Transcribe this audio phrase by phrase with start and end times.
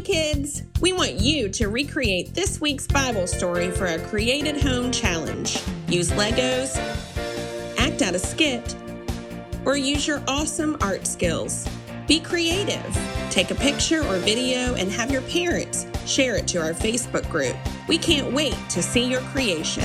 [0.00, 4.90] Hey kids, we want you to recreate this week's Bible story for a created home
[4.90, 5.62] challenge.
[5.88, 6.74] Use Legos,
[7.76, 8.74] act out a skit,
[9.66, 11.68] or use your awesome art skills.
[12.08, 12.98] Be creative.
[13.28, 17.56] Take a picture or video and have your parents share it to our Facebook group.
[17.86, 19.84] We can't wait to see your creation.